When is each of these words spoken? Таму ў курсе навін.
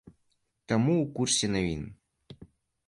Таму 0.71 0.93
ў 1.03 1.05
курсе 1.21 1.47
навін. 1.57 1.81